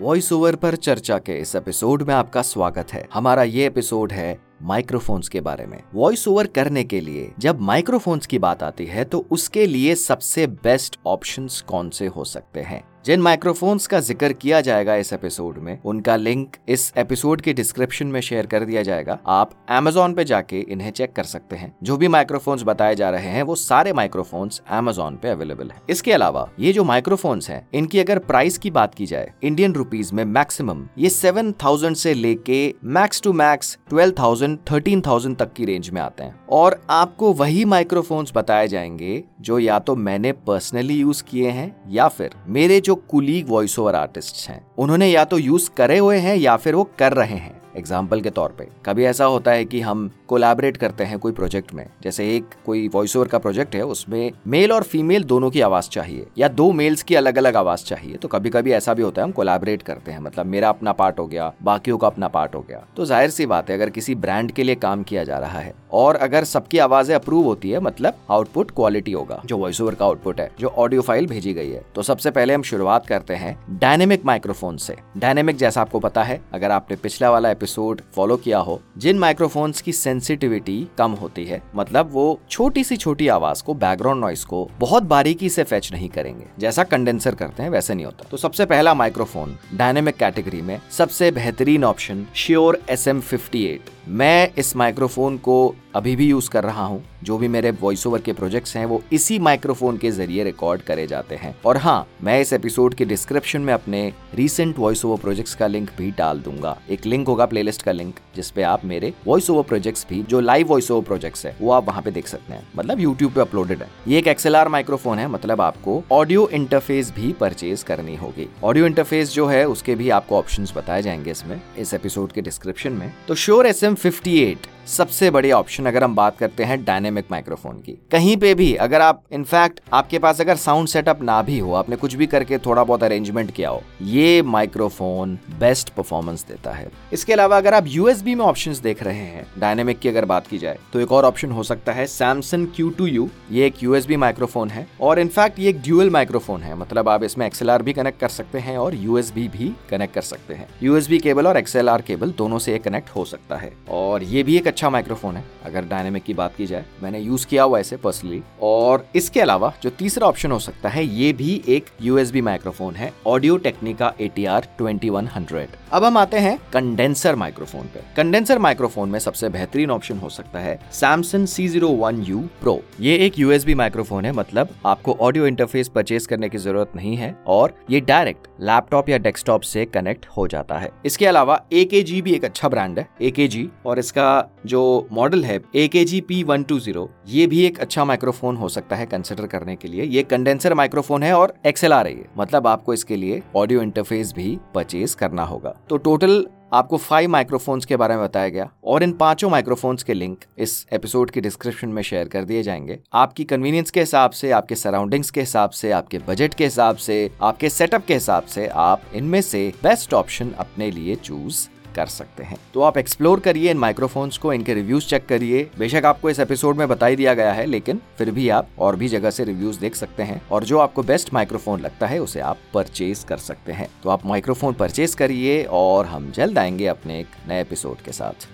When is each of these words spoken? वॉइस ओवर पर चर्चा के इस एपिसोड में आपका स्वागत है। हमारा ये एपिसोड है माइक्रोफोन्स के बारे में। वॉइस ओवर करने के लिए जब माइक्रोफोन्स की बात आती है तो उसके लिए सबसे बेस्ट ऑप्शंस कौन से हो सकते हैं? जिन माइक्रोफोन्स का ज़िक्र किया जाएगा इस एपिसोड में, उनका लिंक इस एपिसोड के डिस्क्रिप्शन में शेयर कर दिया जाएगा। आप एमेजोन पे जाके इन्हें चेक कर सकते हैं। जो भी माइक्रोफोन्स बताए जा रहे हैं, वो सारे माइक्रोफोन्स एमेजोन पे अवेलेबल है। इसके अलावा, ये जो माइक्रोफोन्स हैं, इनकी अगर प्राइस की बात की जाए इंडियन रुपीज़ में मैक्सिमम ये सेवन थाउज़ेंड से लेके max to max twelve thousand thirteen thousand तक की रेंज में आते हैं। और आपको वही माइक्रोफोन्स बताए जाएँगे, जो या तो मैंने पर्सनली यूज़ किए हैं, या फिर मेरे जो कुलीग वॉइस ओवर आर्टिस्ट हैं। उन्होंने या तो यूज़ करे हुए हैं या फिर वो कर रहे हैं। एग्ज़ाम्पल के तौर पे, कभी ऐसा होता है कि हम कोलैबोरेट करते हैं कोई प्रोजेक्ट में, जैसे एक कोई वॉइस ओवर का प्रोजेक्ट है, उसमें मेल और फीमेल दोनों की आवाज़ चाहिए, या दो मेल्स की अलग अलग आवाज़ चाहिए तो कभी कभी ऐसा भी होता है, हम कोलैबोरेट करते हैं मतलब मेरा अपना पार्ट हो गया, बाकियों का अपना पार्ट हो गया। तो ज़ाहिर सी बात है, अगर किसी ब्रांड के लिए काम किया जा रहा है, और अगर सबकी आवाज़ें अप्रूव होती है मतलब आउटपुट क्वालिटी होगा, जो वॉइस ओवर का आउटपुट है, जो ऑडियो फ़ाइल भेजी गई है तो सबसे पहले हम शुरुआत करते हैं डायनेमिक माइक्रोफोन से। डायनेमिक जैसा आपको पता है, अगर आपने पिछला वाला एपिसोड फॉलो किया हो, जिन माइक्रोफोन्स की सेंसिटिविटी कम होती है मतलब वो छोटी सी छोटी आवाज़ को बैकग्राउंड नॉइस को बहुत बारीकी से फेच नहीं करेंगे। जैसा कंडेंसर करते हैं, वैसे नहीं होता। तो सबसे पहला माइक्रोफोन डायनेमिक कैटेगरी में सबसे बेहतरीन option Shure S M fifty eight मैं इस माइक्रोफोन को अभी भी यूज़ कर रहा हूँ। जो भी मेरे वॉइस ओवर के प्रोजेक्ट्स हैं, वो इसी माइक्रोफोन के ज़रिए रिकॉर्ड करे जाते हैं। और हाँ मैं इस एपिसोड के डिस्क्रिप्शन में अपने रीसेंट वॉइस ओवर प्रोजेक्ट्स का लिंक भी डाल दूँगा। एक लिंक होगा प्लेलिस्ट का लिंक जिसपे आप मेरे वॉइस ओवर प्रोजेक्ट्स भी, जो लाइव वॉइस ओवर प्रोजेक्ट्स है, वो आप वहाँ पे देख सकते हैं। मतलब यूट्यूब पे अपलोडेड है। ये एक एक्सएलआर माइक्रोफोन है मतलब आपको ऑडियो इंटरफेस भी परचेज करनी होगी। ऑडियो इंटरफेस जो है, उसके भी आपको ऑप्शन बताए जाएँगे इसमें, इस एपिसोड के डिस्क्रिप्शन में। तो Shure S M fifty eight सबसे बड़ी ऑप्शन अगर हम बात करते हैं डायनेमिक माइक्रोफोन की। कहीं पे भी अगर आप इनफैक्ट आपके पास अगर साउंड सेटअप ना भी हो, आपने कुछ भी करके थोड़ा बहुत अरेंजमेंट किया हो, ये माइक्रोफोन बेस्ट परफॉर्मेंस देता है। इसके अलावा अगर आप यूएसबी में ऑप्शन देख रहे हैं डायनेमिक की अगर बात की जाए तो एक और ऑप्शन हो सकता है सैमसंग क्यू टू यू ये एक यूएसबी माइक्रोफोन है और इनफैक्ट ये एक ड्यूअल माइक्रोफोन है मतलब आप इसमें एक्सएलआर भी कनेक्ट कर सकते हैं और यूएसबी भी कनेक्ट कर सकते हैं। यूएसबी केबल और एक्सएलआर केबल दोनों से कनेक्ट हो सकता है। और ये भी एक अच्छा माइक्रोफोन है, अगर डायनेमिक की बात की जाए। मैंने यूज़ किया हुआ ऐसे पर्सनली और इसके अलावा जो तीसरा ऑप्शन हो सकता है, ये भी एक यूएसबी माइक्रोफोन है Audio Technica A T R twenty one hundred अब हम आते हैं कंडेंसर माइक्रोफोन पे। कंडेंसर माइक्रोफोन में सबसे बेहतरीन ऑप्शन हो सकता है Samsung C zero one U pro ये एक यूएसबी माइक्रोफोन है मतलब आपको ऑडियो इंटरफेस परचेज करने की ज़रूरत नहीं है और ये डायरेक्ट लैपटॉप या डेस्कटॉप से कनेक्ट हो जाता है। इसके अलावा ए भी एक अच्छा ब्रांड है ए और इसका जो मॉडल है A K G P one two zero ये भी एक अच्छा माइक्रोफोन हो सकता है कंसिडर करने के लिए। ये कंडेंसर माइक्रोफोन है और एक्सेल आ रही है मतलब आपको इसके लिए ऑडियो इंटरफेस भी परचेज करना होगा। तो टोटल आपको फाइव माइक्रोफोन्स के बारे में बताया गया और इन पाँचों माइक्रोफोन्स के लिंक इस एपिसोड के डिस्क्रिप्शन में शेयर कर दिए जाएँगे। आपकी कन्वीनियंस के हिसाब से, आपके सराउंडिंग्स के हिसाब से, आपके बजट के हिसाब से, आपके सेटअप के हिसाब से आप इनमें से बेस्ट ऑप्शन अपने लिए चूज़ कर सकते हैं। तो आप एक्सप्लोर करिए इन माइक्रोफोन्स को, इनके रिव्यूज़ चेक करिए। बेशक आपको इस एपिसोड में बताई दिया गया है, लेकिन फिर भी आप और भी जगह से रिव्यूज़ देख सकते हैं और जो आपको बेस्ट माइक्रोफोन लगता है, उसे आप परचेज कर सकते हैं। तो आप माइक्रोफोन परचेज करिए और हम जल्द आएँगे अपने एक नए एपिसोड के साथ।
वॉइस 0.00 0.32
ओवर 0.32 0.56
पर 0.56 0.76
चर्चा 0.76 1.18
के 1.18 1.38
इस 1.40 1.56
एपिसोड 1.56 2.02
में 2.02 2.14
आपका 2.14 2.42
स्वागत 2.42 2.92
है। 2.92 3.08
हमारा 3.14 3.42
ये 3.42 3.66
एपिसोड 3.66 4.12
है 4.12 4.38
माइक्रोफोन्स 4.62 5.28
के 5.28 5.40
बारे 5.40 5.66
में। 5.66 5.82
वॉइस 5.94 6.28
ओवर 6.28 6.46
करने 6.46 6.84
के 6.84 7.00
लिए 7.00 7.32
जब 7.38 7.60
माइक्रोफोन्स 7.60 8.26
की 8.26 8.38
बात 8.38 8.62
आती 8.62 8.86
है 8.86 9.04
तो 9.04 9.26
उसके 9.30 9.66
लिए 9.66 9.94
सबसे 9.94 10.46
बेस्ट 10.46 11.00
ऑप्शंस 11.06 11.60
कौन 11.60 11.90
से 11.90 12.06
हो 12.06 12.24
सकते 12.24 12.60
हैं? 12.60 12.97
जिन 13.08 13.20
माइक्रोफोन्स 13.20 13.86
का 13.86 14.00
ज़िक्र 14.00 14.32
किया 14.32 14.60
जाएगा 14.60 14.94
इस 14.94 15.12
एपिसोड 15.12 15.58
में, 15.58 15.78
उनका 15.84 16.16
लिंक 16.16 16.56
इस 16.68 16.92
एपिसोड 16.96 17.40
के 17.40 17.52
डिस्क्रिप्शन 17.52 18.06
में 18.06 18.20
शेयर 18.20 18.46
कर 18.46 18.64
दिया 18.64 18.82
जाएगा। 18.82 19.18
आप 19.26 19.50
एमेजोन 19.70 20.14
पे 20.14 20.24
जाके 20.24 20.60
इन्हें 20.60 20.90
चेक 20.90 21.12
कर 21.12 21.24
सकते 21.24 21.56
हैं। 21.56 21.76
जो 21.82 21.96
भी 21.96 22.08
माइक्रोफोन्स 22.08 22.62
बताए 22.62 22.94
जा 22.94 23.10
रहे 23.10 23.28
हैं, 23.28 23.42
वो 23.42 23.54
सारे 23.54 23.92
माइक्रोफोन्स 23.92 24.62
एमेजोन 24.72 25.16
पे 25.16 25.28
अवेलेबल 25.28 25.70
है। 25.70 25.80
इसके 25.90 26.12
अलावा, 26.12 26.48
ये 26.60 26.72
जो 26.72 26.84
माइक्रोफोन्स 26.84 27.50
हैं, 27.50 27.68
इनकी 27.74 27.98
अगर 27.98 28.18
प्राइस 28.18 28.58
की 28.58 28.70
बात 28.70 28.94
की 28.94 29.06
जाए 29.06 29.32
इंडियन 29.42 29.72
रुपीज़ 29.72 30.14
में 30.14 30.24
मैक्सिमम 30.24 30.86
ये 30.98 31.10
सेवन 31.10 31.52
थाउज़ेंड 31.52 31.96
से 31.96 32.14
लेके 32.14 32.74
max 32.84 33.22
to 33.22 33.32
max 33.32 33.78
twelve 33.88 34.14
thousand 34.18 34.58
thirteen 34.72 35.00
thousand 35.00 35.36
तक 35.36 35.52
की 35.52 35.64
रेंज 35.64 35.90
में 35.90 36.00
आते 36.00 36.24
हैं। 36.24 36.40
और 36.50 36.80
आपको 36.90 37.32
वही 37.32 37.64
माइक्रोफोन्स 37.64 38.32
बताए 38.34 38.68
जाएँगे, 38.68 39.24
जो 39.40 39.58
या 39.58 39.78
तो 39.78 39.96
मैंने 39.96 40.32
पर्सनली 40.32 40.94
यूज़ 40.94 41.24
किए 41.24 41.50
हैं, 41.50 41.76
या 41.88 42.08
फिर 42.08 42.30
मेरे 42.48 42.80
जो 42.80 42.97
कुलीग 42.98 43.48
वॉइस 43.48 43.78
ओवर 43.78 43.94
आर्टिस्ट 43.94 44.48
हैं। 44.50 44.66
उन्होंने 44.78 45.08
या 45.08 45.24
तो 45.24 45.38
यूज़ 45.38 45.70
करे 45.70 45.98
हुए 45.98 46.18
हैं 46.18 46.36
या 46.36 46.56
फिर 46.56 46.74
वो 46.74 46.90
कर 46.98 47.12
रहे 47.12 47.36
हैं। 47.36 47.57
एग्ज़ाम्पल 47.78 48.20
के 48.20 48.30
तौर 48.30 48.54
पे, 48.58 48.68
कभी 48.86 49.04
ऐसा 49.06 49.24
होता 49.26 49.50
है 49.50 49.64
कि 49.64 49.80
हम 49.80 50.10
कोलैबोरेट 50.28 50.76
करते 50.76 51.04
हैं 51.04 51.18
कोई 51.18 51.32
प्रोजेक्ट 51.32 51.72
में, 51.74 51.84
जैसे 52.02 52.28
एक 52.36 52.54
कोई 52.66 52.86
वॉइस 52.88 53.16
ओवर 53.16 53.28
का 53.28 53.38
प्रोजेक्ट 53.38 53.74
है, 53.74 53.82
उसमें 53.84 54.30
मेल 54.46 54.72
और 54.72 54.82
फीमेल 54.84 55.24
दोनों 55.24 55.50
की 55.50 55.60
आवाज़ 55.60 55.88
चाहिए, 55.90 56.26
या 56.38 56.48
दो 56.50 56.70
मेल्स 56.72 57.02
की 57.02 57.14
अलग 57.14 57.38
अलग 57.38 57.56
आवाज़ 57.56 57.84
चाहिए 57.84 58.16
तो 58.16 58.28
कभी 58.28 58.50
कभी 58.50 58.72
ऐसा 58.72 58.94
भी 58.94 59.02
होता 59.02 59.22
है, 59.22 59.26
हम 59.26 59.32
कोलैबोरेट 59.32 59.82
करते 59.82 60.12
हैं 60.12 60.20
मतलब 60.20 60.46
मेरा 60.46 60.68
अपना 60.68 60.92
पार्ट 60.94 61.18
हो 61.18 61.26
गया, 61.26 61.52
बाकियों 61.62 61.98
का 61.98 62.06
अपना 62.06 62.28
पार्ट 62.28 62.54
हो 62.54 62.60
गया। 62.60 62.84
तो 62.96 63.04
ज़ाहिर 63.04 63.30
सी 63.30 63.46
बात 63.46 63.70
है, 63.70 63.76
अगर 63.76 63.90
किसी 63.90 64.14
ब्रांड 64.16 64.52
के 64.52 64.62
लिए 64.62 64.74
काम 64.76 65.02
किया 65.02 65.24
जा 65.24 65.38
रहा 65.38 65.58
है, 65.58 65.74
और 65.92 66.16
अगर 66.18 66.44
सबकी 66.46 66.78
आवाज़ें 66.80 67.14
अप्रूव 67.14 67.44
होती 67.44 67.70
है 67.70 67.80
मतलब 67.80 68.14
आउटपुट 68.30 68.70
क्वालिटी 68.70 69.12
होगा, 69.12 69.40
जो 69.46 69.58
वॉइस 69.58 69.80
ओवर 69.80 69.94
का 69.94 70.04
आउटपुट 70.04 70.40
है, 70.40 70.50
जो 70.60 70.68
ऑडियो 70.68 71.02
फ़ाइल 71.02 71.26
भेजी 71.26 71.52
गई 71.54 71.70
है 71.70 71.82
तो 71.94 72.02
सबसे 72.02 72.30
पहले 72.30 72.54
हम 72.54 72.62
शुरुआत 72.64 73.06
करते 73.06 73.34
हैं 73.34 73.56
डायनेमिक 73.78 74.24
माइक्रोफोन 74.26 74.76
से। 74.78 74.96
डायनेमिक 75.16 75.56
जैसा 75.56 75.80
आपको 75.80 76.00
पता 76.00 76.22
है, 76.22 76.40
अगर 76.54 76.70
आपने 76.70 76.96
पिछला 76.98 77.30
वाला 77.30 77.50
एपिसोड 77.50 77.67
फॉलो 78.14 78.36
किया 78.36 78.58
हो, 78.58 78.80
जिन 78.98 79.18
माइक्रोफोन्स 79.18 79.80
की 79.80 79.92
सेंसिटिविटी 79.92 80.86
कम 80.98 81.12
होती 81.12 81.44
है 81.44 81.62
मतलब 81.76 82.10
वो 82.12 82.40
छोटी 82.50 82.84
सी 82.84 82.96
छोटी 82.96 83.28
आवाज़ 83.28 83.62
को 83.62 83.74
बैकग्राउंड 83.74 84.20
नॉइस 84.20 84.44
को 84.44 84.68
बहुत 84.78 85.02
बारीकी 85.02 85.48
से 85.48 85.64
फेच 85.64 85.92
नहीं 85.92 86.08
करेंगे। 86.08 86.46
जैसा 86.58 86.84
कंडेंसर 86.84 87.34
करते 87.34 87.62
हैं, 87.62 87.70
वैसे 87.70 87.94
नहीं 87.94 88.06
होता। 88.06 88.28
तो 88.30 88.36
सबसे 88.36 88.66
पहला 88.66 88.94
माइक्रोफोन 88.94 89.56
डायनेमिक 89.74 90.16
कैटेगरी 90.16 90.62
में 90.62 90.80
सबसे 90.90 91.30
बेहतरीन 91.30 91.84
option 91.84 92.26
Shure 92.34 92.82
S 92.90 93.08
M 93.08 93.20
fifty 93.20 93.64
eight 93.64 93.90
मैं 94.10 94.52
इस 94.58 94.76
माइक्रोफोन 94.76 95.38
को 95.38 95.74
अभी 95.94 96.16
भी 96.16 96.26
यूज़ 96.26 96.50
कर 96.50 96.64
रहा 96.64 96.84
हूँ। 96.84 97.04
जो 97.22 97.38
भी 97.38 97.48
मेरे 97.48 97.70
वॉइस 97.70 98.06
ओवर 98.06 98.20
के 98.20 98.32
प्रोजेक्ट्स 98.32 98.76
हैं, 98.76 98.86
वो 98.86 99.02
इसी 99.12 99.38
माइक्रोफोन 99.38 99.96
के 99.96 100.10
ज़रिए 100.10 100.44
रिकॉर्ड 100.44 100.82
करे 100.82 101.06
जाते 101.06 101.34
हैं। 101.34 101.56
और 101.64 101.76
हाँ 101.76 102.08
मैं 102.22 102.40
इस 102.40 102.52
एपिसोड 102.52 102.94
के 102.94 103.04
डिस्क्रिप्शन 103.04 103.60
में 103.60 103.74
अपने 103.74 104.12
रीसेंट 104.34 104.78
वॉइस 104.78 105.04
ओवर 105.04 105.18
प्रोजेक्ट्स 105.18 105.54
का 105.54 105.66
लिंक 105.66 105.90
भी 105.98 106.10
डाल 106.10 106.38
दूँगा। 106.38 106.78
एक 106.90 107.06
लिंक 107.06 107.28
होगा 107.28 107.46
प्लेलिस्ट 107.46 107.82
का 107.82 107.92
लिंक 107.92 108.14
जिसपे 108.36 108.62
आप 108.62 108.84
मेरे 108.84 109.14
वॉइस 109.26 109.50
ओवर 109.50 109.62
प्रोजेक्ट्स 109.62 110.06
भी, 110.10 110.22
जो 110.22 110.40
लाइव 110.40 110.66
वॉइस 110.68 110.90
ओवर 110.90 111.04
प्रोजेक्ट्स 111.04 111.46
है, 111.46 111.56
वो 111.60 111.72
आप 111.72 111.86
वहाँ 111.86 112.02
पे 112.02 112.10
देख 112.10 112.26
सकते 112.26 112.52
हैं। 112.52 112.68
मतलब 112.76 113.00
यूट्यूब 113.00 113.32
पे 113.32 113.40
अपलोडेड 113.40 113.82
है। 113.82 113.88
ये 114.08 114.18
एक 114.18 114.28
एक्सएलआर 114.28 114.68
माइक्रोफोन 114.68 115.18
है 115.18 115.28
मतलब 115.28 115.60
आपको 115.60 116.04
ऑडियो 116.12 116.48
इंटरफेस 116.48 117.10
भी 117.10 117.32
परचेज 117.32 117.82
करनी 117.82 118.16
होगी। 118.16 118.48
ऑडियो 118.64 118.86
इंटरफेस 118.86 119.34
जो 119.34 119.46
है, 119.46 119.68
उसके 119.68 119.94
भी 119.94 120.10
आपको 120.10 120.36
ऑप्शन 120.36 120.66
बताए 120.76 121.02
जाएँगे 121.02 121.30
इसमें, 121.30 121.60
इस 121.78 121.94
एपिसोड 121.94 122.32
के 122.32 122.40
डिस्क्रिप्शन 122.40 122.92
में। 122.92 123.12
तो 123.28 123.34
Shure 123.34 123.66
S 123.66 123.82
M 123.82 123.94
fifty 123.98 124.38
eight 124.40 124.66
सबसे 124.88 125.28
बड़ी 125.30 125.50
ऑप्शन 125.52 125.86
अगर 125.86 126.04
हम 126.04 126.14
बात 126.14 126.36
करते 126.38 126.64
हैं 126.64 126.82
डायनेमिक 126.84 127.24
माइक्रोफोन 127.30 127.78
की। 127.78 127.92
कहीं 128.12 128.36
पे 128.36 128.52
भी 128.54 128.74
अगर 128.76 129.00
आप 129.00 129.22
इनफैक्ट 129.32 129.80
आपके 129.92 130.18
पास 130.18 130.40
अगर 130.40 130.56
साउंड 130.56 130.88
सेटअप 130.88 131.22
ना 131.22 131.40
भी 131.42 131.58
हो, 131.58 131.72
आपने 131.72 131.96
कुछ 131.96 132.14
भी 132.14 132.26
करके 132.26 132.58
थोड़ा 132.58 132.84
बहुत 132.84 133.02
अरेंजमेंट 133.02 133.50
किया 133.50 133.70
हो, 133.70 133.82
ये 134.02 134.42
माइक्रोफोन 134.44 135.38
बेस्ट 135.60 135.90
परफॉर्मेंस 135.90 136.44
देता 136.48 136.72
है। 136.72 136.88
इसके 137.12 137.32
अलावा 137.32 137.56
अगर 137.56 137.74
आप 137.74 137.84
यूएसबी 137.86 138.34
में 138.34 138.44
ऑप्शन 138.44 138.74
देख 138.82 139.02
रहे 139.02 139.26
हैं 139.26 139.46
डायनेमिक 139.58 139.98
की 139.98 140.08
अगर 140.08 140.24
बात 140.24 140.46
की 140.46 140.58
जाए 140.58 140.78
तो 140.92 141.00
एक 141.00 141.12
और 141.12 141.24
ऑप्शन 141.24 141.50
हो 141.50 141.62
सकता 141.62 141.92
है 141.92 142.06
सैमसंग 142.06 142.66
क्यू 142.76 142.88
टू 142.90 143.06
यू 143.06 143.28
ये 143.50 143.66
एक 143.66 143.82
यूएसबी 143.82 144.16
माइक्रोफोन 144.16 144.70
है 144.70 144.86
और 145.00 145.18
इनफैक्ट 145.18 145.58
ये 145.58 145.68
एक 145.68 145.82
ड्यूअल 145.82 146.10
माइक्रोफोन 146.10 146.62
है 146.62 146.74
मतलब 146.76 147.08
आप 147.08 147.24
इसमें 147.24 147.46
एक्सएलआर 147.46 147.82
भी 147.82 147.92
कनेक्ट 147.92 148.20
कर 148.20 148.28
सकते 148.30 148.58
हैं 148.60 148.78
और 148.78 148.94
यूएसबी 148.94 149.46
भी 149.48 149.72
कनेक्ट 149.90 150.14
कर 150.14 150.22
सकते 150.22 150.54
हैं। 150.54 150.68
यूएसबी 150.82 151.18
केबल 151.18 151.46
और 151.46 151.56
एक्सएलआर 151.56 152.02
केबल 152.02 152.34
दोनों 152.38 152.58
से 152.58 152.78
कनेक्ट 152.78 153.10
हो 153.10 153.24
सकता 153.26 153.56
है। 153.56 153.72
और 153.90 154.22
ये 154.22 154.42
भी 154.42 154.56
एक 154.56 154.66
अच्छा 154.66 154.90
माइक्रोफोन 154.90 155.36
है, 155.36 155.44
अगर 155.64 155.84
डायनेमिक 155.84 156.24
की 156.24 156.34
बात 156.34 156.54
की 156.56 156.66
जाए। 156.66 156.84
मैंने 157.02 157.18
यूज़ 157.20 157.46
किया 157.46 157.62
हुआ 157.62 157.78
ऐसे 157.78 157.96
पर्सनली 157.96 158.42
और 158.62 159.06
इसके 159.14 159.40
अलावा 159.40 159.72
जो 159.82 159.90
तीसरा 159.90 160.26
ऑप्शन 160.26 160.52
हो 160.52 160.58
सकता 160.58 160.88
है, 160.88 161.04
ये 161.04 161.32
भी 161.32 161.62
एक 161.68 161.86
यूएसबी 162.02 162.40
माइक्रोफोन 162.42 162.94
है 162.94 163.12
Audio 163.26 163.56
Technica 163.58 164.12
A 164.20 164.28
T 164.28 164.44
R 164.46 164.68
twenty 164.78 165.10
one 165.10 165.28
hundred 165.28 165.76
अब 165.92 166.04
हम 166.04 166.16
आते 166.18 166.38
हैं 166.38 166.58
कंडेंसर 166.72 167.36
माइक्रोफोन 167.36 167.86
पे। 167.86 168.00
कंडेंसर 168.16 168.58
माइक्रोफोन 168.58 169.08
में 169.08 169.18
सबसे 169.18 169.48
बेहतरीन 169.48 169.90
ऑप्शन 169.90 170.18
हो 170.18 170.28
सकता 170.28 170.58
है 170.58 170.78
Samsung 170.92 171.46
C 171.46 171.66
zero 171.68 171.88
one 171.90 172.20
U 172.22 172.38
pro 172.60 172.78
ये 173.00 173.16
एक 173.26 173.38
यूएसबी 173.38 173.74
माइक्रोफोन 173.74 174.24
है 174.24 174.32
मतलब 174.32 174.74
आपको 174.86 175.16
ऑडियो 175.20 175.46
इंटरफेस 175.46 175.88
परचेज 175.88 176.26
करने 176.26 176.48
की 176.48 176.58
ज़रूरत 176.58 176.92
नहीं 176.96 177.16
है 177.16 177.34
और 177.46 177.74
ये 177.90 178.00
डायरेक्ट 178.02 178.46
लैपटॉप 178.60 179.08
या 179.08 179.18
डेस्कटॉप 179.18 179.62
से 179.62 179.84
कनेक्ट 179.86 180.26
हो 180.36 180.46
जाता 180.48 180.78
है। 180.78 180.90
इसके 181.06 181.26
अलावा 181.26 181.60
ए 181.72 181.84
भी 182.22 182.32
एक 182.32 182.44
अच्छा 182.44 182.68
ब्रांड 182.68 182.98
है 182.98 183.08
ए 183.22 183.68
और 183.86 183.98
इसका 183.98 184.28
जो 184.66 185.08
मॉडल 185.12 185.44
है 185.44 185.60
A 185.76 185.88
K 185.88 186.04
G 186.04 186.20
P 186.20 186.42
one 186.42 186.62
two 186.62 186.78
zero 186.80 187.08
ये 187.28 187.46
भी 187.46 187.64
एक 187.66 187.80
अच्छा 187.80 188.04
माइक्रोफोन 188.04 188.56
हो 188.56 188.68
सकता 188.68 188.96
है 188.96 189.06
कंसिडर 189.06 189.46
करने 189.46 189.76
के 189.76 189.88
लिए। 189.88 190.04
ये 190.04 190.22
कंडेंसर 190.24 190.74
माइक्रोफोन 190.74 191.22
है 191.22 191.32
और 191.34 191.54
एक्सेल 191.66 191.92
आ 191.92 192.00
रही 192.02 192.14
है 192.14 192.28
मतलब 192.38 192.66
आपको 192.66 192.94
इसके 192.94 193.16
लिए 193.16 193.42
ऑडियो 193.56 193.82
इंटरफेस 193.82 194.32
भी 194.36 194.58
परचेज 194.74 195.14
करना 195.14 195.44
होगा। 195.44 195.74
तो 195.90 195.96
टोटल 195.96 196.46
आपको 196.72 196.96
फाइव 196.96 197.30
माइक्रोफोन्स 197.30 197.84
के 197.84 197.96
बारे 197.96 198.16
में 198.16 198.24
बताया 198.24 198.48
गया 198.48 198.70
और 198.84 199.02
इन 199.02 199.12
पाँचों 199.12 199.50
माइक्रोफोन्स 199.50 200.02
के 200.02 200.14
लिंक 200.14 200.38
इस 200.58 200.86
एपिसोड 200.92 201.30
के 201.30 201.40
डिस्क्रिप्शन 201.40 201.88
में 201.88 202.02
शेयर 202.02 202.28
कर 202.28 202.44
दिए 202.44 202.62
जाएँगे। 202.62 202.98
आपकी 203.14 203.44
कन्वीनियंस 203.44 203.90
के 203.90 204.00
हिसाब 204.00 204.30
से, 204.30 204.50
आपके 204.50 204.74
सराउंडिंग्स 204.74 205.30
के 205.30 205.40
हिसाब 205.40 205.70
से, 205.70 205.90
आपके 205.90 206.18
बजट 206.18 206.54
के 206.54 206.64
हिसाब 206.64 206.96
से, 206.96 207.30
आपके 207.42 207.68
सेटअप 207.68 208.04
के 208.04 208.14
हिसाब 208.14 208.42
से 208.42 208.66
आप 208.66 209.02
इनमें 209.14 209.40
से 209.42 209.72
बेस्ट 209.82 210.14
ऑप्शन 210.14 210.50
अपने 210.58 210.90
लिए 210.90 211.14
चूज़ 211.14 211.68
कर 211.96 212.06
सकते 212.06 212.42
हैं। 212.42 212.56
तो 212.74 212.82
आप 212.82 212.98
एक्सप्लोर 212.98 213.40
करिए 213.40 213.70
इन 213.70 213.76
माइक्रोफोन्स 213.76 214.38
को, 214.38 214.52
इनके 214.52 214.74
रिव्यूज़ 214.74 215.06
चेक 215.06 215.26
करिए। 215.26 215.70
बेशक 215.78 216.02
आपको 216.04 216.30
इस 216.30 216.40
एपिसोड 216.40 216.76
में 216.76 216.88
बताई 216.88 217.16
दिया 217.16 217.34
गया 217.34 217.52
है, 217.52 217.66
लेकिन 217.66 218.00
फिर 218.18 218.30
भी 218.30 218.48
आप 218.48 218.68
और 218.78 218.96
भी 218.96 219.08
जगह 219.08 219.30
से 219.30 219.44
रिव्यूज़ 219.44 219.80
देख 219.80 219.94
सकते 219.94 220.22
हैं 220.22 220.42
और 220.50 220.64
जो 220.64 220.78
आपको 220.78 221.02
बेस्ट 221.02 221.34
माइक्रोफोन 221.34 221.80
लगता 221.80 222.06
है, 222.06 222.18
उसे 222.18 222.40
आप 222.40 222.58
परचेज 222.74 223.24
कर 223.28 223.36
सकते 223.36 223.72
हैं। 223.72 223.88
तो 224.02 224.10
आप 224.10 224.26
माइक्रोफोन 224.26 224.74
परचेज 224.74 225.14
करिए 225.14 225.64
और 225.64 226.06
हम 226.06 226.30
जल्द 226.30 226.58
आएँगे 226.58 226.86
अपने 226.86 227.20
एक 227.20 227.26
नए 227.48 227.60
एपिसोड 227.60 227.96
के 227.96 228.12
साथ। 228.12 228.46